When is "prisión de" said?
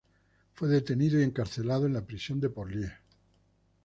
2.01-2.49